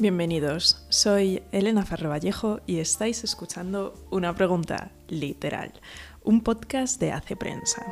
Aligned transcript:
Bienvenidos, 0.00 0.86
soy 0.90 1.42
Elena 1.50 1.84
Farro 1.84 2.10
Vallejo 2.10 2.60
y 2.66 2.78
estáis 2.78 3.24
escuchando 3.24 3.94
Una 4.12 4.32
Pregunta 4.32 4.92
Literal, 5.08 5.72
un 6.22 6.40
podcast 6.42 7.00
de 7.00 7.10
Hace 7.10 7.34
Prensa. 7.34 7.84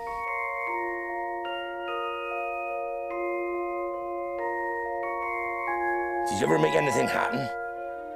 Did 6.31 6.41
you 6.41 6.47
ever 6.47 6.61
make 6.61 6.77
anything 6.77 7.09
happen? 7.09 7.41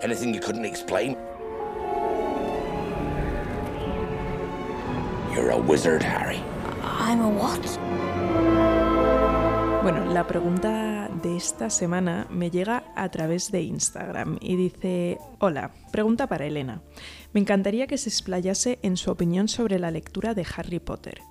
Anything 0.02 0.34
you 0.34 0.41
couldn't 0.41 0.64
explain? 0.64 1.16
You're 5.34 5.50
a 5.50 5.59
wizard, 5.59 6.04
Harry. 6.04 6.41
I'm 6.84 7.20
a 7.22 7.29
what? 7.29 8.09
Bueno, 9.83 10.12
la 10.12 10.27
pregunta 10.27 11.09
de 11.23 11.39
esta 11.39 11.70
semana 11.70 12.27
me 12.29 12.51
llega 12.51 12.84
a 12.97 13.09
través 13.09 13.51
de 13.51 13.62
Instagram 13.62 14.37
y 14.38 14.57
dice, 14.57 15.16
hola, 15.38 15.71
pregunta 15.91 16.27
para 16.27 16.45
Elena. 16.45 16.83
Me 17.33 17.41
encantaría 17.41 17.87
que 17.87 17.97
se 17.97 18.11
explayase 18.11 18.79
en 18.83 18.98
su 18.98 19.11
opinión 19.11 19.48
sobre 19.48 19.79
la 19.79 19.91
lectura 19.91 20.35
de 20.35 20.47
Harry 20.55 20.80
Potter. 20.80 21.23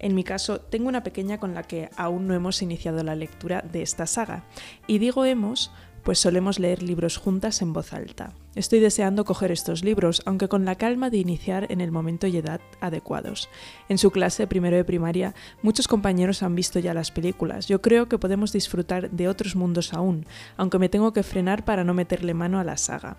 En 0.00 0.16
mi 0.16 0.24
caso, 0.24 0.60
tengo 0.60 0.88
una 0.88 1.04
pequeña 1.04 1.38
con 1.38 1.54
la 1.54 1.62
que 1.62 1.88
aún 1.96 2.26
no 2.26 2.34
hemos 2.34 2.60
iniciado 2.60 3.04
la 3.04 3.14
lectura 3.14 3.62
de 3.62 3.82
esta 3.82 4.06
saga. 4.06 4.44
Y 4.88 4.98
digo 4.98 5.24
hemos 5.24 5.72
pues 6.06 6.20
solemos 6.20 6.60
leer 6.60 6.84
libros 6.84 7.16
juntas 7.16 7.60
en 7.62 7.72
voz 7.72 7.92
alta. 7.92 8.32
Estoy 8.54 8.78
deseando 8.78 9.24
coger 9.24 9.50
estos 9.50 9.82
libros, 9.82 10.22
aunque 10.24 10.46
con 10.46 10.64
la 10.64 10.76
calma 10.76 11.10
de 11.10 11.16
iniciar 11.16 11.66
en 11.68 11.80
el 11.80 11.90
momento 11.90 12.28
y 12.28 12.36
edad 12.36 12.60
adecuados. 12.80 13.48
En 13.88 13.98
su 13.98 14.12
clase 14.12 14.46
primero 14.46 14.76
de 14.76 14.84
primaria, 14.84 15.34
muchos 15.62 15.88
compañeros 15.88 16.44
han 16.44 16.54
visto 16.54 16.78
ya 16.78 16.94
las 16.94 17.10
películas. 17.10 17.66
Yo 17.66 17.82
creo 17.82 18.08
que 18.08 18.18
podemos 18.18 18.52
disfrutar 18.52 19.10
de 19.10 19.26
otros 19.26 19.56
mundos 19.56 19.92
aún, 19.92 20.26
aunque 20.56 20.78
me 20.78 20.88
tengo 20.88 21.12
que 21.12 21.24
frenar 21.24 21.64
para 21.64 21.82
no 21.82 21.92
meterle 21.92 22.34
mano 22.34 22.60
a 22.60 22.64
la 22.64 22.76
saga. 22.76 23.16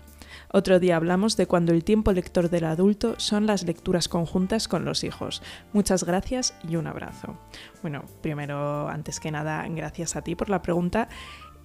Otro 0.50 0.80
día 0.80 0.96
hablamos 0.96 1.36
de 1.36 1.46
cuando 1.46 1.72
el 1.72 1.84
tiempo 1.84 2.12
lector 2.12 2.48
del 2.48 2.64
adulto 2.64 3.14
son 3.18 3.46
las 3.46 3.64
lecturas 3.64 4.08
conjuntas 4.08 4.66
con 4.66 4.86
los 4.86 5.04
hijos. 5.04 5.42
Muchas 5.74 6.04
gracias 6.04 6.54
y 6.66 6.76
un 6.76 6.86
abrazo. 6.86 7.36
Bueno, 7.82 8.04
primero, 8.22 8.88
antes 8.88 9.20
que 9.20 9.30
nada, 9.30 9.66
gracias 9.68 10.16
a 10.16 10.22
ti 10.22 10.34
por 10.34 10.48
la 10.48 10.62
pregunta. 10.62 11.08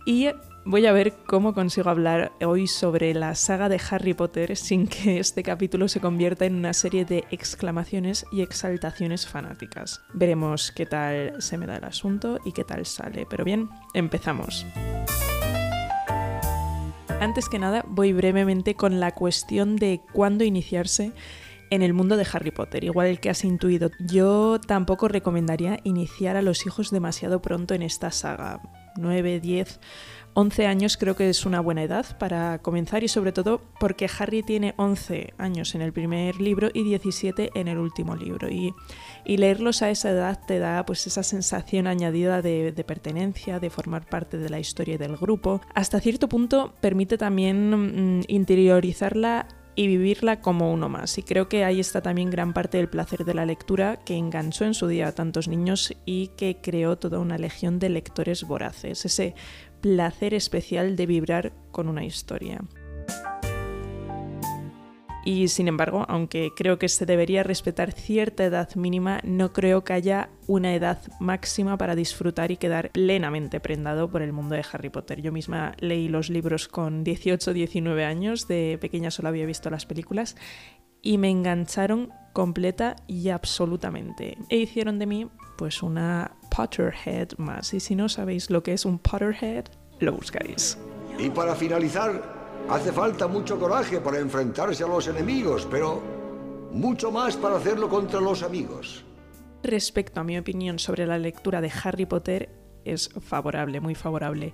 Y 0.05 0.27
voy 0.65 0.85
a 0.85 0.91
ver 0.91 1.13
cómo 1.25 1.53
consigo 1.53 1.89
hablar 1.89 2.33
hoy 2.45 2.67
sobre 2.67 3.13
la 3.13 3.35
saga 3.35 3.69
de 3.69 3.79
Harry 3.89 4.13
Potter 4.13 4.57
sin 4.57 4.85
que 4.87 5.19
este 5.19 5.43
capítulo 5.43 5.87
se 5.87 6.01
convierta 6.01 6.45
en 6.45 6.55
una 6.55 6.73
serie 6.73 7.05
de 7.05 7.23
exclamaciones 7.31 8.25
y 8.29 8.41
exaltaciones 8.41 9.25
fanáticas. 9.25 10.01
Veremos 10.13 10.73
qué 10.73 10.85
tal 10.85 11.41
se 11.41 11.57
me 11.57 11.67
da 11.67 11.77
el 11.77 11.85
asunto 11.85 12.39
y 12.43 12.51
qué 12.51 12.65
tal 12.65 12.85
sale. 12.85 13.25
Pero 13.29 13.45
bien, 13.45 13.69
empezamos. 13.93 14.65
Antes 17.21 17.47
que 17.47 17.59
nada, 17.59 17.85
voy 17.87 18.11
brevemente 18.11 18.75
con 18.75 18.99
la 18.99 19.11
cuestión 19.11 19.77
de 19.77 20.01
cuándo 20.11 20.43
iniciarse 20.43 21.13
en 21.69 21.81
el 21.81 21.93
mundo 21.93 22.17
de 22.17 22.27
Harry 22.33 22.51
Potter, 22.51 22.83
igual 22.83 23.21
que 23.21 23.29
has 23.29 23.45
intuido. 23.45 23.89
Yo 24.01 24.59
tampoco 24.59 25.07
recomendaría 25.07 25.79
iniciar 25.85 26.35
a 26.35 26.41
los 26.41 26.65
hijos 26.65 26.91
demasiado 26.91 27.41
pronto 27.41 27.73
en 27.73 27.83
esta 27.83 28.11
saga 28.11 28.61
9, 28.95 29.39
10, 29.39 29.80
11 30.36 30.66
años 30.66 30.97
creo 30.97 31.16
que 31.16 31.30
es 31.30 31.45
una 31.45 31.59
buena 31.59 31.83
edad 31.83 32.17
para 32.17 32.59
comenzar 32.59 33.03
y 33.03 33.08
sobre 33.08 33.31
todo 33.31 33.61
porque 33.80 34.09
Harry 34.17 34.41
tiene 34.41 34.73
11 34.77 35.33
años 35.38 35.75
en 35.75 35.81
el 35.81 35.94
primer 35.94 36.41
libro 36.41 36.69
y 36.73 36.83
17 36.83 37.52
en 37.53 37.67
el 37.67 37.77
último 37.77 38.16
libro 38.16 38.49
y, 38.49 38.73
leerlos 39.25 39.81
a 39.81 39.89
esa 39.89 40.09
edad 40.09 40.39
te 40.45 40.59
da 40.59 40.86
pues 40.86 41.08
esa 41.08 41.23
sensación 41.23 41.88
añadida 41.88 42.41
de, 42.41 42.71
de, 42.71 42.83
pertenencia, 42.83 43.59
de 43.59 43.69
formar 43.69 44.05
parte 44.05 44.38
de 44.38 44.49
la 44.49 44.59
historia 44.59 44.95
y 44.95 44.97
del 44.97 45.17
grupo. 45.17 45.61
Hasta 45.73 45.99
cierto 45.99 46.27
punto 46.27 46.73
permite 46.81 47.17
también 47.17 48.20
mm, 48.20 48.23
interiorizarla 48.27 49.48
y 49.76 49.88
vivirla 49.88 50.42
como 50.42 50.72
uno 50.72 50.89
más. 50.89 51.17
Y 51.17 51.23
creo 51.23 51.50
que 51.50 51.64
ahí 51.64 51.80
está 51.80 52.02
también 52.02 52.30
gran 52.30 52.54
parte 52.54 52.78
del 52.78 52.89
placer 52.89 53.26
de 53.26 53.34
la 53.34 53.45
lectura 53.45 53.98
que 54.06 54.16
enganchó 54.16 54.66
en 54.66 54.73
su 54.73 54.88
día 54.88 55.08
a 55.08 55.16
tantos 55.16 55.48
niños 55.48 55.94
y 56.06 56.28
que 56.38 56.58
creó 56.61 56.98
toda 56.98 57.20
una 57.20 57.38
legión 57.38 57.80
de 57.80 57.89
lectores 57.89 58.44
voraces, 58.44 59.06
ese 59.06 59.36
placer 59.82 60.34
especial 60.34 60.95
de 60.95 61.06
vibrar 61.06 61.54
con 61.72 61.89
una 61.89 62.06
historia. 62.06 62.61
Y 65.26 65.48
sin 65.48 65.67
embargo, 65.67 66.06
aunque 66.10 66.52
creo 66.56 66.78
que 66.78 66.89
se 66.89 67.06
debería 67.06 67.44
respetar 67.44 67.92
cierta 67.92 68.44
edad 68.44 68.76
mínima, 68.76 69.20
no 69.23 69.54
creo 69.54 69.84
que 69.84 69.94
haya 69.94 70.30
una 70.48 70.76
edad 70.76 71.00
máxima 71.20 71.78
para 71.78 71.95
disfrutar 71.95 72.52
y 72.52 72.58
quedar 72.58 72.92
plenamente 72.92 73.60
prendado 73.60 74.10
por 74.10 74.22
el 74.22 74.34
mundo 74.34 74.56
de 74.56 74.66
Harry 74.72 74.89
Potter. 74.89 75.22
Yo 75.22 75.32
misma 75.32 75.73
leí 75.80 76.10
los 76.10 76.30
libros 76.30 76.67
con 76.67 77.04
18 77.04 77.54
19 77.54 78.06
años, 78.06 78.48
de 78.48 78.78
pequeña 78.82 79.11
solo 79.11 79.30
había 79.30 79.45
visto 79.45 79.70
las 79.70 79.86
películas 79.86 80.36
y 81.02 81.17
me 81.17 81.30
engancharon 81.30 82.11
completa 82.32 82.95
y 83.08 83.30
absolutamente. 83.30 84.38
E 84.50 84.58
hicieron 84.58 85.00
de 85.00 85.05
mí 85.05 85.28
pues 85.58 85.84
una 85.84 86.32
Potterhead 86.50 87.38
más. 87.38 87.73
Y 87.73 87.80
si 87.80 87.95
no 87.95 88.10
sabéis 88.10 88.50
lo 88.50 88.64
que 88.64 88.73
es 88.73 88.86
un 88.86 88.98
Potterhead, 89.00 89.66
lo 90.00 90.14
buscaréis. 90.14 90.78
Y 91.20 91.30
para 91.30 91.55
finalizar, 91.55 92.42
Hace 92.69 92.91
falta 92.91 93.27
mucho 93.27 93.59
coraje 93.59 93.99
para 93.99 94.19
enfrentarse 94.19 94.83
a 94.83 94.87
los 94.87 95.07
enemigos, 95.07 95.67
pero 95.69 96.01
mucho 96.71 97.11
más 97.11 97.35
para 97.35 97.57
hacerlo 97.57 97.89
contra 97.89 98.21
los 98.21 98.41
amigos. 98.41 99.03
Respecto 99.61 100.21
a 100.21 100.23
mi 100.23 100.37
opinión 100.37 100.79
sobre 100.79 101.05
la 101.05 101.17
lectura 101.17 101.61
de 101.61 101.71
Harry 101.83 102.05
Potter, 102.05 102.49
es 102.85 103.09
favorable, 103.21 103.79
muy 103.79 103.95
favorable. 103.95 104.53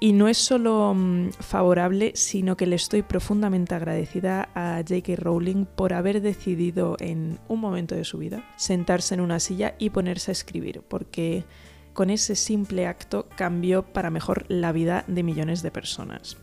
Y 0.00 0.12
no 0.12 0.28
es 0.28 0.38
solo 0.38 0.94
mm, 0.94 1.32
favorable, 1.32 2.12
sino 2.14 2.56
que 2.56 2.66
le 2.66 2.76
estoy 2.76 3.02
profundamente 3.02 3.74
agradecida 3.74 4.48
a 4.54 4.78
J.K. 4.78 5.16
Rowling 5.16 5.66
por 5.66 5.92
haber 5.92 6.22
decidido 6.22 6.96
en 6.98 7.38
un 7.48 7.60
momento 7.60 7.94
de 7.94 8.04
su 8.04 8.18
vida 8.18 8.44
sentarse 8.56 9.14
en 9.14 9.20
una 9.20 9.38
silla 9.38 9.74
y 9.78 9.90
ponerse 9.90 10.30
a 10.30 10.32
escribir, 10.32 10.82
porque 10.88 11.44
con 11.92 12.10
ese 12.10 12.36
simple 12.36 12.86
acto 12.86 13.28
cambió 13.36 13.82
para 13.82 14.10
mejor 14.10 14.46
la 14.48 14.72
vida 14.72 15.04
de 15.06 15.22
millones 15.22 15.62
de 15.62 15.70
personas. 15.70 16.36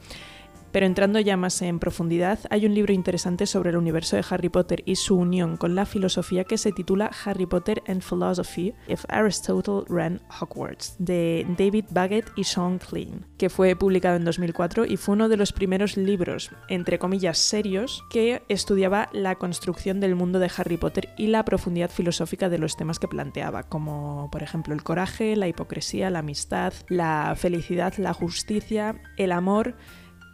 Pero 0.78 0.86
entrando 0.86 1.20
ya 1.20 1.38
más 1.38 1.60
en 1.64 1.80
profundidad, 1.80 2.38
hay 2.52 2.68
un 2.68 2.76
libro 2.76 2.94
interesante 2.94 3.48
sobre 3.48 3.72
el 3.72 3.78
universo 3.78 4.16
de 4.16 4.24
Harry 4.30 4.50
Potter 4.50 4.84
y 4.86 4.96
su 4.96 5.16
unión 5.16 5.58
con 5.58 5.74
la 5.74 5.88
filosofía 5.88 6.44
que 6.44 6.60
se 6.60 6.72
titula 6.72 7.10
Harry 7.26 7.48
Potter 7.48 7.82
and 7.88 8.04
Philosophy 8.04 8.76
If 8.88 9.04
Aristotle 9.08 9.86
Ran 9.90 10.22
Hogwarts, 10.40 10.96
de 11.00 11.48
David 11.58 11.86
Baggett 11.90 12.30
y 12.36 12.44
Sean 12.44 12.78
Klein, 12.78 13.26
que 13.40 13.50
fue 13.50 13.76
publicado 13.76 14.18
en 14.18 14.26
2004 14.26 14.86
y 14.86 14.98
fue 14.98 15.14
uno 15.14 15.30
de 15.30 15.38
los 15.38 15.52
primeros 15.52 15.98
libros, 15.98 16.52
entre 16.70 17.00
comillas, 17.00 17.40
serios, 17.40 18.04
que 18.12 18.44
estudiaba 18.48 19.10
la 19.14 19.34
construcción 19.34 20.00
del 20.00 20.14
mundo 20.14 20.38
de 20.38 20.52
Harry 20.56 20.78
Potter 20.78 21.10
y 21.18 21.26
la 21.26 21.44
profundidad 21.44 21.90
filosófica 21.90 22.50
de 22.50 22.60
los 22.60 22.78
temas 22.78 23.00
que 23.00 23.08
planteaba, 23.08 23.64
como 23.64 24.30
por 24.32 24.44
ejemplo 24.44 24.76
el 24.76 24.84
coraje, 24.84 25.36
la 25.38 25.48
hipocresía, 25.48 26.12
la 26.12 26.20
amistad, 26.20 26.72
la 26.88 27.34
felicidad, 27.36 27.96
la 27.98 28.14
justicia, 28.14 29.02
el 29.18 29.32
amor, 29.32 29.76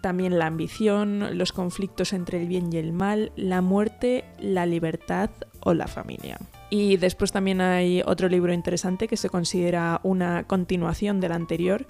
también 0.04 0.38
la 0.38 0.48
ambición, 0.48 1.38
los 1.38 1.54
conflictos 1.54 2.12
entre 2.12 2.42
el 2.42 2.50
bien 2.50 2.74
y 2.74 2.78
el 2.78 2.92
mal, 2.92 3.32
la 3.38 3.62
muerte, 3.62 4.26
la 4.38 4.66
libertad 4.66 5.30
o 5.62 5.74
la 5.74 5.88
familia. 5.88 6.38
Y 6.70 6.98
después 6.98 7.32
también 7.32 7.62
hay 7.62 8.04
otro 8.06 8.28
libro 8.28 8.52
interesante 8.52 9.08
que 9.08 9.16
se 9.16 9.30
considera 9.30 10.02
una 10.04 10.44
continuación 10.44 11.22
del 11.22 11.32
anterior, 11.32 11.88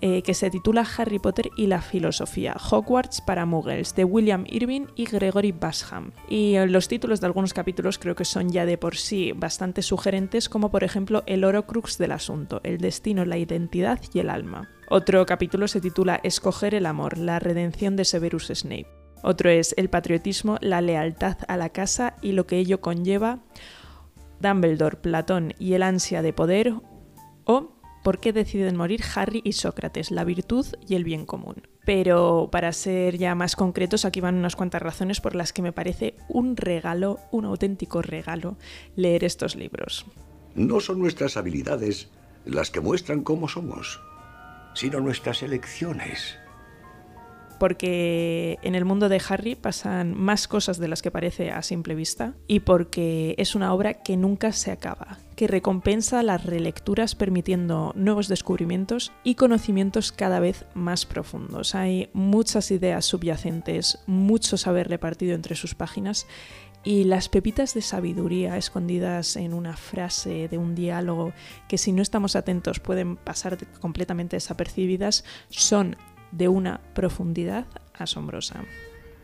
eh, 0.00 0.22
que 0.22 0.34
se 0.34 0.48
titula 0.48 0.86
Harry 0.96 1.18
Potter 1.18 1.50
y 1.56 1.66
la 1.66 1.80
filosofía, 1.80 2.54
Hogwarts 2.70 3.20
para 3.20 3.46
Muggles, 3.46 3.96
de 3.96 4.04
William 4.04 4.44
Irving 4.46 4.86
y 4.94 5.06
Gregory 5.06 5.50
Basham. 5.50 6.12
Y 6.28 6.54
eh, 6.54 6.68
los 6.68 6.86
títulos 6.86 7.20
de 7.20 7.26
algunos 7.26 7.52
capítulos 7.52 7.98
creo 7.98 8.14
que 8.14 8.24
son 8.24 8.50
ya 8.50 8.64
de 8.64 8.78
por 8.78 8.96
sí 8.96 9.32
bastante 9.32 9.82
sugerentes, 9.82 10.48
como 10.48 10.70
por 10.70 10.84
ejemplo 10.84 11.24
El 11.26 11.42
Orocrux 11.42 11.98
del 11.98 12.12
asunto, 12.12 12.60
el 12.62 12.78
destino, 12.78 13.24
la 13.24 13.38
identidad 13.38 13.98
y 14.12 14.20
el 14.20 14.30
alma. 14.30 14.70
Otro 14.88 15.26
capítulo 15.26 15.66
se 15.66 15.80
titula 15.80 16.20
Escoger 16.22 16.72
el 16.72 16.86
amor, 16.86 17.18
la 17.18 17.40
redención 17.40 17.96
de 17.96 18.04
Severus 18.04 18.52
Snape. 18.54 18.86
Otro 19.22 19.50
es 19.50 19.74
el 19.76 19.90
patriotismo, 19.90 20.58
la 20.60 20.80
lealtad 20.80 21.38
a 21.48 21.56
la 21.56 21.70
casa 21.70 22.14
y 22.22 22.32
lo 22.32 22.46
que 22.46 22.58
ello 22.58 22.80
conlleva, 22.80 23.40
Dumbledore, 24.40 24.98
Platón 24.98 25.54
y 25.58 25.72
el 25.72 25.82
ansia 25.82 26.22
de 26.22 26.32
poder, 26.32 26.72
o 27.44 27.72
por 28.04 28.20
qué 28.20 28.32
deciden 28.32 28.76
morir 28.76 29.00
Harry 29.16 29.40
y 29.42 29.54
Sócrates, 29.54 30.12
la 30.12 30.22
virtud 30.22 30.66
y 30.86 30.94
el 30.94 31.02
bien 31.02 31.26
común. 31.26 31.66
Pero 31.84 32.48
para 32.52 32.72
ser 32.72 33.18
ya 33.18 33.34
más 33.34 33.56
concretos, 33.56 34.04
aquí 34.04 34.20
van 34.20 34.36
unas 34.36 34.54
cuantas 34.54 34.82
razones 34.82 35.20
por 35.20 35.34
las 35.34 35.52
que 35.52 35.62
me 35.62 35.72
parece 35.72 36.14
un 36.28 36.56
regalo, 36.56 37.18
un 37.32 37.44
auténtico 37.44 38.02
regalo, 38.02 38.56
leer 38.94 39.24
estos 39.24 39.56
libros. 39.56 40.06
No 40.54 40.78
son 40.78 41.00
nuestras 41.00 41.36
habilidades 41.36 42.08
las 42.44 42.70
que 42.70 42.80
muestran 42.80 43.22
cómo 43.22 43.48
somos, 43.48 44.00
sino 44.76 45.00
nuestras 45.00 45.42
elecciones. 45.42 46.38
porque 47.58 48.58
en 48.60 48.74
el 48.74 48.84
mundo 48.84 49.08
de 49.08 49.18
Harry 49.30 49.54
pasan 49.54 50.12
más 50.12 50.46
cosas 50.46 50.76
de 50.78 50.88
las 50.88 51.00
que 51.00 51.10
parece 51.10 51.50
a 51.50 51.62
simple 51.62 51.94
vista 51.94 52.34
y 52.46 52.60
porque 52.60 53.34
es 53.38 53.54
una 53.54 53.72
obra 53.72 53.94
que 53.94 54.18
nunca 54.18 54.52
se 54.52 54.70
acaba, 54.70 55.16
que 55.36 55.46
recompensa 55.46 56.22
las 56.22 56.44
relecturas 56.44 57.14
permitiendo 57.14 57.94
nuevos 57.96 58.28
descubrimientos 58.28 59.10
y 59.24 59.36
conocimientos 59.36 60.12
cada 60.12 60.38
vez 60.38 60.66
más 60.74 61.06
profundos. 61.06 61.74
Hay 61.74 62.10
muchas 62.12 62.70
ideas 62.70 63.06
subyacentes, 63.06 64.00
mucho 64.06 64.58
saber 64.58 64.88
repartido 64.88 65.34
entre 65.34 65.54
sus 65.54 65.74
páginas 65.74 66.26
y 66.86 67.02
las 67.02 67.28
pepitas 67.28 67.74
de 67.74 67.82
sabiduría 67.82 68.56
escondidas 68.56 69.34
en 69.34 69.54
una 69.54 69.76
frase 69.76 70.46
de 70.46 70.56
un 70.56 70.76
diálogo 70.76 71.32
que 71.68 71.78
si 71.78 71.90
no 71.90 72.00
estamos 72.00 72.36
atentos 72.36 72.78
pueden 72.78 73.16
pasar 73.16 73.58
completamente 73.80 74.36
desapercibidas 74.36 75.24
son 75.48 75.96
de 76.30 76.46
una 76.46 76.80
profundidad 76.94 77.66
asombrosa. 77.92 78.64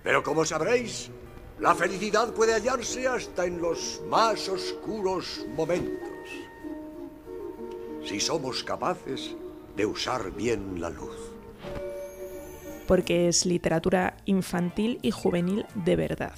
Pero 0.03 0.25
como 0.25 0.45
sabréis, 0.45 1.13
la 1.61 1.77
felicidad 1.77 2.35
puede 2.35 2.55
hallarse 2.55 3.07
hasta 3.07 3.47
en 3.47 3.63
los 3.63 4.03
más 4.09 4.49
oscuros 4.49 5.47
momentos. 5.55 6.01
Si 8.05 8.19
somos 8.19 8.65
capaces 8.65 9.37
de 9.77 9.87
usar 9.87 10.33
bien 10.33 10.81
la 10.81 10.91
luz. 10.91 11.17
Porque 12.89 13.29
es 13.29 13.47
literatura 13.47 14.17
infantil 14.25 14.99
y 15.01 15.13
juvenil 15.13 15.65
de 15.77 15.95
verdad. 15.95 16.35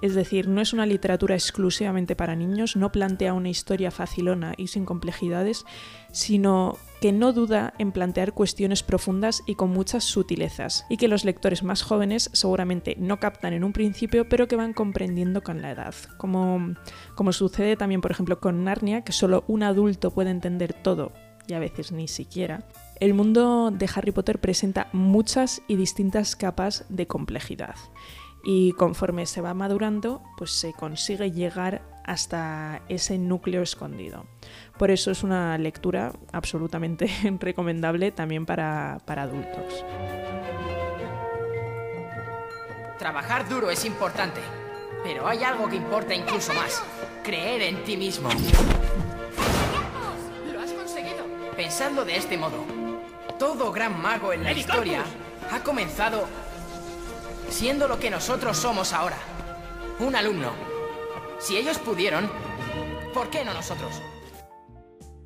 Es 0.00 0.14
decir, 0.14 0.46
no 0.46 0.60
es 0.60 0.72
una 0.72 0.86
literatura 0.86 1.34
exclusivamente 1.34 2.14
para 2.14 2.36
niños, 2.36 2.76
no 2.76 2.92
plantea 2.92 3.34
una 3.34 3.48
historia 3.48 3.90
facilona 3.90 4.54
y 4.56 4.68
sin 4.68 4.84
complejidades, 4.84 5.64
sino 6.12 6.76
que 7.00 7.12
no 7.12 7.32
duda 7.32 7.74
en 7.78 7.92
plantear 7.92 8.32
cuestiones 8.32 8.82
profundas 8.82 9.42
y 9.46 9.56
con 9.56 9.70
muchas 9.70 10.04
sutilezas, 10.04 10.86
y 10.88 10.96
que 10.96 11.08
los 11.08 11.24
lectores 11.24 11.62
más 11.62 11.82
jóvenes 11.82 12.30
seguramente 12.32 12.96
no 12.98 13.18
captan 13.18 13.52
en 13.54 13.64
un 13.64 13.72
principio, 13.72 14.28
pero 14.28 14.46
que 14.46 14.56
van 14.56 14.72
comprendiendo 14.72 15.42
con 15.42 15.62
la 15.62 15.72
edad. 15.72 15.94
Como, 16.16 16.74
como 17.14 17.32
sucede 17.32 17.76
también, 17.76 18.00
por 18.00 18.10
ejemplo, 18.10 18.40
con 18.40 18.64
Narnia, 18.64 19.02
que 19.02 19.12
solo 19.12 19.44
un 19.48 19.64
adulto 19.64 20.12
puede 20.12 20.30
entender 20.30 20.74
todo, 20.74 21.12
y 21.48 21.54
a 21.54 21.58
veces 21.58 21.90
ni 21.90 22.06
siquiera. 22.06 22.64
El 23.00 23.14
mundo 23.14 23.70
de 23.72 23.88
Harry 23.94 24.12
Potter 24.12 24.40
presenta 24.40 24.88
muchas 24.92 25.62
y 25.68 25.76
distintas 25.76 26.36
capas 26.36 26.84
de 26.88 27.06
complejidad 27.06 27.76
y 28.44 28.72
conforme 28.72 29.26
se 29.26 29.40
va 29.40 29.54
madurando, 29.54 30.22
pues 30.36 30.52
se 30.52 30.72
consigue 30.72 31.30
llegar 31.30 31.82
hasta 32.04 32.80
ese 32.88 33.18
núcleo 33.18 33.62
escondido. 33.62 34.24
Por 34.78 34.90
eso 34.90 35.10
es 35.10 35.22
una 35.22 35.58
lectura 35.58 36.12
absolutamente 36.32 37.10
recomendable 37.40 38.12
también 38.12 38.46
para, 38.46 38.98
para 39.04 39.22
adultos. 39.22 39.84
Trabajar 42.98 43.48
duro 43.48 43.70
es 43.70 43.84
importante, 43.84 44.40
pero 45.04 45.28
hay 45.28 45.44
algo 45.44 45.68
que 45.68 45.76
importa 45.76 46.14
incluso 46.14 46.52
más. 46.54 46.82
Creer 47.22 47.62
en 47.62 47.84
ti 47.84 47.96
mismo. 47.96 48.30
¡Lo 50.52 50.60
has 50.60 50.72
conseguido! 50.72 51.24
Pensando 51.56 52.04
de 52.04 52.16
este 52.16 52.38
modo, 52.38 52.64
todo 53.38 53.70
gran 53.70 54.00
mago 54.00 54.32
en 54.32 54.42
la 54.42 54.52
historia 54.52 55.04
ha 55.52 55.62
comenzado 55.62 56.26
siendo 57.48 57.88
lo 57.88 57.98
que 57.98 58.10
nosotros 58.10 58.56
somos 58.56 58.92
ahora. 58.92 59.18
Un 60.00 60.14
alumno. 60.16 60.52
Si 61.38 61.56
ellos 61.56 61.78
pudieron, 61.78 62.28
¿por 63.14 63.30
qué 63.30 63.44
no 63.44 63.54
nosotros? 63.54 64.02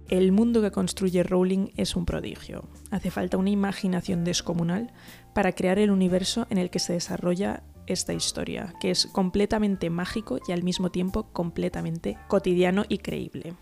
El 0.08 0.30
mundo 0.32 0.60
que 0.60 0.70
construye 0.70 1.22
Rowling 1.22 1.68
es 1.76 1.96
un 1.96 2.04
prodigio. 2.04 2.68
Hace 2.90 3.10
falta 3.10 3.38
una 3.38 3.50
imaginación 3.50 4.24
descomunal 4.24 4.92
para 5.34 5.52
crear 5.52 5.78
el 5.78 5.90
universo 5.90 6.46
en 6.50 6.58
el 6.58 6.68
que 6.68 6.80
se 6.80 6.92
desarrolla 6.92 7.62
esta 7.86 8.12
historia, 8.12 8.74
que 8.80 8.90
es 8.90 9.06
completamente 9.06 9.90
mágico 9.90 10.38
y 10.46 10.52
al 10.52 10.62
mismo 10.62 10.90
tiempo 10.90 11.32
completamente 11.32 12.18
cotidiano 12.28 12.84
y 12.88 12.98
creíble. 12.98 13.54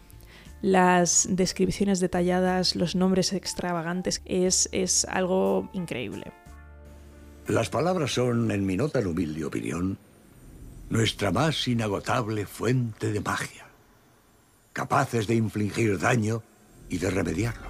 Las 0.61 1.29
descripciones 1.31 2.01
detalladas, 2.01 2.77
los 2.77 2.95
nombres 2.95 3.33
extravagantes, 3.33 4.21
es, 4.27 4.69
es 4.73 5.07
algo 5.07 5.71
increíble. 5.73 6.33
Las 7.51 7.69
palabras 7.69 8.15
son, 8.15 8.53
en 8.53 8.65
mi 8.65 8.77
nota 8.77 9.01
humilde 9.01 9.45
opinión, 9.45 9.99
nuestra 10.89 11.33
más 11.33 11.67
inagotable 11.67 12.47
fuente 12.47 13.11
de 13.11 13.21
magia, 13.21 13.67
capaces 14.73 15.27
de 15.27 15.35
infligir 15.35 15.99
daño 15.99 16.45
y 16.89 16.99
de 16.99 17.11
remediarlo. 17.11 17.69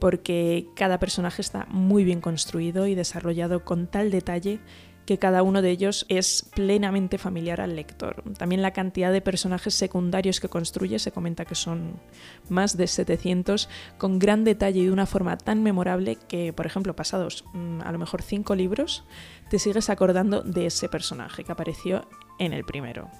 Porque 0.00 0.66
cada 0.74 0.98
personaje 0.98 1.42
está 1.42 1.66
muy 1.66 2.02
bien 2.02 2.20
construido 2.20 2.88
y 2.88 2.96
desarrollado 2.96 3.64
con 3.64 3.86
tal 3.86 4.10
detalle 4.10 4.58
que 5.06 5.18
cada 5.18 5.42
uno 5.42 5.62
de 5.62 5.70
ellos 5.70 6.06
es 6.08 6.48
plenamente 6.54 7.18
familiar 7.18 7.60
al 7.60 7.76
lector. 7.76 8.22
También 8.38 8.62
la 8.62 8.72
cantidad 8.72 9.12
de 9.12 9.20
personajes 9.20 9.74
secundarios 9.74 10.40
que 10.40 10.48
construye, 10.48 10.98
se 10.98 11.12
comenta 11.12 11.44
que 11.44 11.54
son 11.54 12.00
más 12.48 12.76
de 12.76 12.86
700, 12.86 13.68
con 13.98 14.18
gran 14.18 14.44
detalle 14.44 14.80
y 14.80 14.86
de 14.86 14.92
una 14.92 15.06
forma 15.06 15.36
tan 15.36 15.62
memorable 15.62 16.16
que, 16.28 16.52
por 16.52 16.66
ejemplo, 16.66 16.94
pasados 16.94 17.44
mm, 17.52 17.80
a 17.82 17.92
lo 17.92 17.98
mejor 17.98 18.22
cinco 18.22 18.54
libros, 18.54 19.04
te 19.48 19.58
sigues 19.58 19.90
acordando 19.90 20.42
de 20.42 20.66
ese 20.66 20.88
personaje 20.88 21.44
que 21.44 21.52
apareció 21.52 22.06
en 22.38 22.52
el 22.52 22.64
primero. 22.64 23.10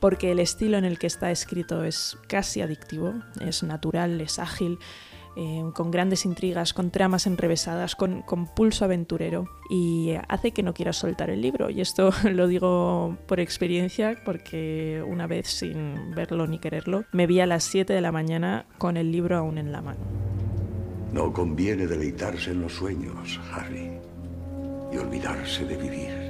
porque 0.00 0.32
el 0.32 0.40
estilo 0.40 0.78
en 0.78 0.84
el 0.84 0.98
que 0.98 1.06
está 1.06 1.30
escrito 1.30 1.84
es 1.84 2.16
casi 2.26 2.62
adictivo, 2.62 3.14
es 3.40 3.62
natural, 3.62 4.20
es 4.20 4.38
ágil, 4.38 4.78
eh, 5.36 5.62
con 5.74 5.90
grandes 5.90 6.24
intrigas, 6.24 6.74
con 6.74 6.90
tramas 6.90 7.26
enrevesadas, 7.26 7.94
con, 7.94 8.24
pulso 8.54 8.84
aventurero 8.84 9.48
y 9.68 10.14
hace 10.28 10.52
que 10.52 10.62
no 10.62 10.74
quiera 10.74 10.92
soltar 10.92 11.30
el 11.30 11.40
libro. 11.40 11.70
Y 11.70 11.80
esto 11.80 12.10
lo 12.30 12.48
digo 12.48 13.16
por 13.26 13.40
experiencia 13.40 14.16
porque 14.24 15.04
una 15.06 15.26
vez 15.26 15.48
sin 15.48 16.14
verlo 16.14 16.46
ni 16.46 16.58
quererlo, 16.58 17.04
me 17.12 17.26
vi 17.26 17.40
a 17.40 17.46
las 17.46 17.64
7 17.64 17.92
de 17.92 18.00
la 18.00 18.12
mañana 18.12 18.66
con 18.78 18.96
el 18.96 19.12
libro 19.12 19.36
aún 19.36 19.58
en 19.58 19.72
la 19.72 19.82
mano. 19.82 20.00
No 21.12 21.32
conviene 21.32 21.86
deleitarse 21.86 22.52
en 22.52 22.62
los 22.62 22.72
sueños, 22.72 23.40
Harry, 23.52 23.90
y 24.92 24.96
olvidarse 24.96 25.64
de 25.64 25.76
vivir. 25.76 26.29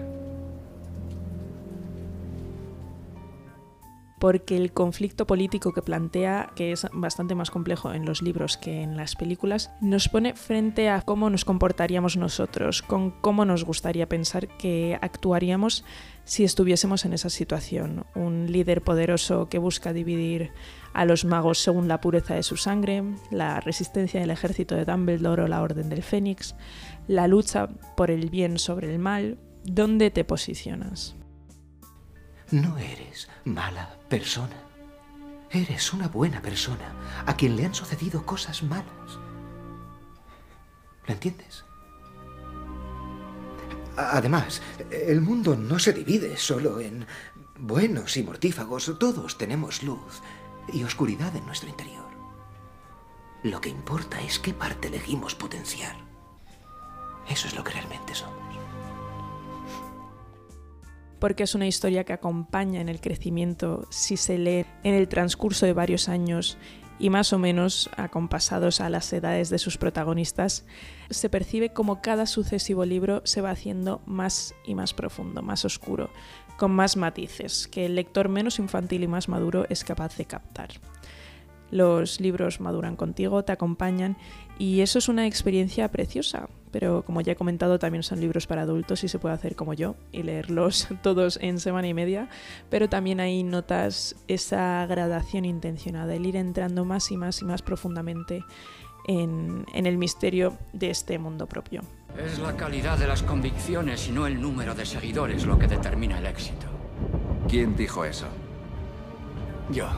Porque 4.20 4.55
el 4.55 4.72
conflicto 4.72 5.26
político 5.26 5.72
que 5.72 5.81
plantea, 5.81 6.52
que 6.55 6.72
es 6.72 6.87
bastante 6.93 7.34
más 7.34 7.50
complejo 7.50 7.94
en 7.94 8.05
los 8.05 8.20
libros 8.20 8.58
que 8.58 8.82
en 8.82 8.99
las 8.99 9.17
películas, 9.17 9.72
nos 9.81 10.08
pone 10.08 10.34
frente 10.34 10.90
a 10.90 11.00
cómo 11.00 11.31
nos 11.31 11.46
comportaríamos 11.46 12.19
nosotros, 12.19 12.82
con 12.82 13.11
cómo 13.11 13.46
nos 13.46 13.64
gustaría 13.64 14.11
pensar 14.11 14.46
que 14.58 14.99
actuaríamos 15.00 15.87
si 16.25 16.44
estuviésemos 16.44 17.06
en 17.06 17.14
esa 17.14 17.31
situación. 17.31 18.05
Un 18.14 18.52
líder 18.52 18.82
poderoso 18.82 19.49
que 19.49 19.56
busca 19.59 19.94
dividir 19.94 20.52
a 20.92 21.06
los 21.06 21.25
magos 21.25 21.59
según 21.59 21.88
la 21.88 22.02
pureza 22.02 22.35
de 22.35 22.42
su 22.42 22.59
sangre, 22.59 23.02
la 23.30 23.61
resistencia 23.61 24.21
del 24.21 24.30
ejército 24.30 24.75
de 24.75 24.85
Dumbledore 24.85 25.44
o 25.44 25.49
la 25.49 25.62
Orden 25.62 25.88
del 25.88 26.02
Fénix, 26.02 26.54
la 27.09 27.26
lucha 27.26 27.71
por 27.97 28.11
el 28.11 28.28
bien 28.28 28.59
sobre 28.59 28.92
el 28.92 28.99
mal, 28.99 29.38
¿dónde 29.64 30.11
te 30.11 30.25
posicionas? 30.25 31.16
No 32.50 32.76
eres 32.78 33.28
mala 33.45 33.97
persona. 34.09 34.57
Eres 35.52 35.92
una 35.92 36.09
buena 36.09 36.42
persona 36.42 36.95
a 37.25 37.37
quien 37.37 37.54
le 37.54 37.64
han 37.64 37.75
sucedido 37.75 38.26
cosas 38.26 38.64
malas. 38.64 39.19
¿Lo 41.07 41.14
entiendes? 41.14 41.64
Además, 43.97 44.62
el 44.90 45.21
mundo 45.21 45.54
no 45.54 45.78
se 45.78 45.92
divide 45.92 46.37
solo 46.37 46.80
en 46.80 47.07
buenos 47.57 48.16
y 48.16 48.25
mortífagos. 48.25 48.97
Todos 48.99 49.38
tenemos 49.38 49.85
luz 49.85 50.21
y 50.73 50.83
oscuridad 50.83 51.35
en 51.37 51.47
nuestro 51.47 51.69
interior. 51.69 52.11
Lo 53.45 53.61
que 53.61 53.69
importa 53.69 54.21
es 54.21 54.40
qué 54.40 54.54
parte 54.54 54.88
elegimos 54.88 55.37
potenciar. 55.37 55.97
Eso 57.28 57.47
es 57.47 57.54
lo 57.54 57.62
que 57.62 57.73
realmente 57.73 58.14
somos 58.14 58.50
porque 61.20 61.44
es 61.44 61.54
una 61.54 61.68
historia 61.68 62.04
que 62.04 62.12
acompaña 62.12 62.80
en 62.80 62.88
el 62.88 63.00
crecimiento 63.00 63.86
si 63.90 64.16
se 64.16 64.38
lee 64.38 64.66
en 64.82 64.94
el 64.94 65.06
transcurso 65.06 65.66
de 65.66 65.74
varios 65.74 66.08
años 66.08 66.58
y 66.98 67.08
más 67.08 67.32
o 67.32 67.38
menos 67.38 67.88
acompasados 67.96 68.80
a 68.80 68.90
las 68.90 69.10
edades 69.12 69.48
de 69.48 69.58
sus 69.58 69.78
protagonistas, 69.78 70.66
se 71.08 71.30
percibe 71.30 71.72
como 71.72 72.02
cada 72.02 72.26
sucesivo 72.26 72.84
libro 72.84 73.22
se 73.24 73.40
va 73.40 73.50
haciendo 73.50 74.02
más 74.04 74.54
y 74.66 74.74
más 74.74 74.92
profundo, 74.92 75.40
más 75.40 75.64
oscuro, 75.64 76.10
con 76.58 76.72
más 76.72 76.96
matices, 76.98 77.68
que 77.68 77.86
el 77.86 77.94
lector 77.94 78.28
menos 78.28 78.58
infantil 78.58 79.02
y 79.02 79.08
más 79.08 79.28
maduro 79.30 79.64
es 79.70 79.82
capaz 79.82 80.16
de 80.18 80.26
captar. 80.26 80.68
Los 81.70 82.20
libros 82.20 82.60
maduran 82.60 82.96
contigo, 82.96 83.44
te 83.44 83.52
acompañan 83.52 84.16
y 84.58 84.80
eso 84.80 84.98
es 84.98 85.08
una 85.08 85.26
experiencia 85.26 85.88
preciosa, 85.90 86.48
pero 86.70 87.02
como 87.04 87.20
ya 87.20 87.32
he 87.32 87.36
comentado 87.36 87.78
también 87.78 88.02
son 88.02 88.20
libros 88.20 88.46
para 88.46 88.62
adultos 88.62 89.04
y 89.04 89.08
se 89.08 89.18
puede 89.18 89.34
hacer 89.34 89.56
como 89.56 89.74
yo 89.74 89.96
y 90.12 90.22
leerlos 90.22 90.88
todos 91.02 91.38
en 91.40 91.60
semana 91.60 91.88
y 91.88 91.94
media, 91.94 92.28
pero 92.68 92.88
también 92.88 93.20
ahí 93.20 93.42
notas 93.42 94.16
esa 94.28 94.84
gradación 94.86 95.44
intencionada, 95.44 96.14
el 96.14 96.26
ir 96.26 96.36
entrando 96.36 96.84
más 96.84 97.10
y 97.10 97.16
más 97.16 97.40
y 97.42 97.44
más 97.44 97.62
profundamente 97.62 98.44
en, 99.06 99.64
en 99.72 99.86
el 99.86 99.96
misterio 99.96 100.58
de 100.72 100.90
este 100.90 101.18
mundo 101.18 101.46
propio. 101.46 101.82
Es 102.18 102.38
la 102.38 102.56
calidad 102.56 102.98
de 102.98 103.06
las 103.06 103.22
convicciones 103.22 104.08
y 104.08 104.12
no 104.12 104.26
el 104.26 104.40
número 104.40 104.74
de 104.74 104.84
seguidores 104.84 105.46
lo 105.46 105.58
que 105.58 105.68
determina 105.68 106.18
el 106.18 106.26
éxito. 106.26 106.66
¿Quién 107.48 107.76
dijo 107.76 108.04
eso? 108.04 108.26
Yo. 109.70 109.88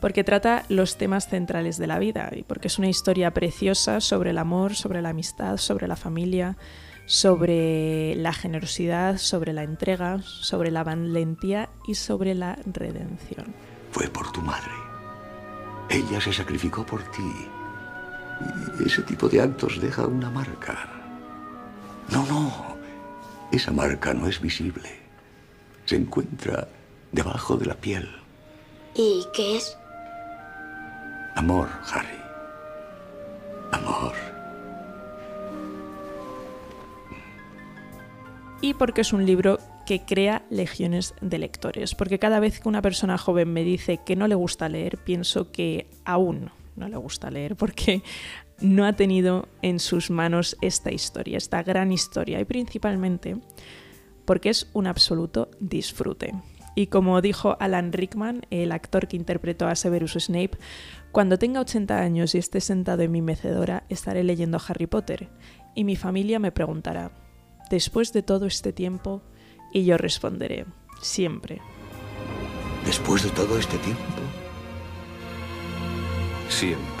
Porque 0.00 0.24
trata 0.24 0.64
los 0.68 0.96
temas 0.96 1.28
centrales 1.28 1.76
de 1.76 1.86
la 1.86 1.98
vida 1.98 2.30
y 2.34 2.42
porque 2.42 2.68
es 2.68 2.78
una 2.78 2.88
historia 2.88 3.32
preciosa 3.32 4.00
sobre 4.00 4.30
el 4.30 4.38
amor, 4.38 4.74
sobre 4.74 5.02
la 5.02 5.10
amistad, 5.10 5.58
sobre 5.58 5.86
la 5.86 5.96
familia, 5.96 6.56
sobre 7.06 8.14
la 8.14 8.32
generosidad, 8.32 9.18
sobre 9.18 9.52
la 9.52 9.64
entrega, 9.64 10.22
sobre 10.22 10.70
la 10.70 10.84
valentía 10.84 11.68
y 11.86 11.96
sobre 11.96 12.34
la 12.34 12.56
redención. 12.64 13.46
Fue 13.90 14.08
por 14.08 14.30
tu 14.32 14.40
madre. 14.40 14.72
Ella 15.88 16.20
se 16.20 16.32
sacrificó 16.32 16.86
por 16.86 17.02
ti. 17.10 17.48
Y 18.78 18.86
ese 18.86 19.02
tipo 19.02 19.28
de 19.28 19.40
actos 19.40 19.80
deja 19.80 20.06
una 20.06 20.30
marca. 20.30 20.88
No, 22.10 22.24
no. 22.26 22.76
Esa 23.50 23.72
marca 23.72 24.14
no 24.14 24.28
es 24.28 24.40
visible. 24.40 24.88
Se 25.84 25.96
encuentra 25.96 26.68
debajo 27.10 27.56
de 27.56 27.66
la 27.66 27.74
piel. 27.74 28.08
¿Y 28.94 29.26
qué 29.34 29.56
es? 29.56 29.76
Amor, 31.40 31.70
Harry. 31.94 32.20
Amor. 33.72 34.12
Y 38.60 38.74
porque 38.74 39.00
es 39.00 39.14
un 39.14 39.24
libro 39.24 39.58
que 39.86 40.04
crea 40.04 40.42
legiones 40.50 41.14
de 41.22 41.38
lectores. 41.38 41.94
Porque 41.94 42.18
cada 42.18 42.40
vez 42.40 42.60
que 42.60 42.68
una 42.68 42.82
persona 42.82 43.16
joven 43.16 43.54
me 43.54 43.64
dice 43.64 44.00
que 44.04 44.16
no 44.16 44.28
le 44.28 44.34
gusta 44.34 44.68
leer, 44.68 44.98
pienso 44.98 45.50
que 45.50 45.86
aún 46.04 46.50
no 46.76 46.88
le 46.90 46.98
gusta 46.98 47.30
leer 47.30 47.56
porque 47.56 48.02
no 48.60 48.84
ha 48.84 48.92
tenido 48.92 49.48
en 49.62 49.80
sus 49.80 50.10
manos 50.10 50.58
esta 50.60 50.92
historia, 50.92 51.38
esta 51.38 51.62
gran 51.62 51.90
historia. 51.90 52.38
Y 52.38 52.44
principalmente 52.44 53.38
porque 54.26 54.50
es 54.50 54.68
un 54.74 54.86
absoluto 54.86 55.48
disfrute. 55.58 56.34
Y 56.74 56.86
como 56.86 57.20
dijo 57.20 57.56
Alan 57.60 57.92
Rickman, 57.92 58.46
el 58.50 58.72
actor 58.72 59.08
que 59.08 59.16
interpretó 59.16 59.66
a 59.66 59.74
Severus 59.74 60.12
Snape, 60.12 60.58
cuando 61.12 61.38
tenga 61.38 61.60
80 61.60 61.98
años 61.98 62.34
y 62.34 62.38
esté 62.38 62.60
sentado 62.60 63.02
en 63.02 63.12
mi 63.12 63.22
mecedora, 63.22 63.84
estaré 63.88 64.22
leyendo 64.22 64.60
Harry 64.66 64.86
Potter 64.86 65.28
y 65.74 65.84
mi 65.84 65.96
familia 65.96 66.38
me 66.38 66.52
preguntará, 66.52 67.10
después 67.70 68.12
de 68.12 68.22
todo 68.22 68.46
este 68.46 68.72
tiempo, 68.72 69.22
y 69.72 69.84
yo 69.84 69.96
responderé, 69.96 70.66
siempre. 71.00 71.60
Después 72.84 73.22
de 73.22 73.30
todo 73.30 73.58
este 73.58 73.78
tiempo. 73.78 74.02
Siempre. 76.48 76.99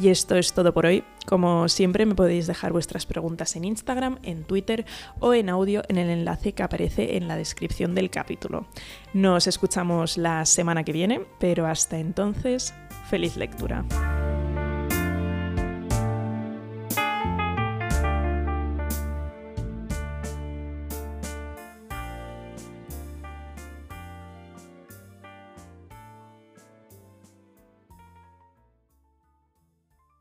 Y 0.00 0.10
esto 0.10 0.36
es 0.36 0.52
todo 0.52 0.72
por 0.72 0.86
hoy. 0.86 1.02
Como 1.26 1.68
siempre 1.68 2.06
me 2.06 2.14
podéis 2.14 2.46
dejar 2.46 2.72
vuestras 2.72 3.04
preguntas 3.04 3.56
en 3.56 3.64
Instagram, 3.64 4.18
en 4.22 4.44
Twitter 4.44 4.86
o 5.18 5.34
en 5.34 5.48
audio 5.48 5.82
en 5.88 5.98
el 5.98 6.08
enlace 6.08 6.52
que 6.52 6.62
aparece 6.62 7.16
en 7.16 7.26
la 7.26 7.36
descripción 7.36 7.96
del 7.96 8.08
capítulo. 8.08 8.66
Nos 9.12 9.48
escuchamos 9.48 10.16
la 10.16 10.46
semana 10.46 10.84
que 10.84 10.92
viene, 10.92 11.22
pero 11.40 11.66
hasta 11.66 11.98
entonces, 11.98 12.72
feliz 13.10 13.36
lectura. 13.36 13.84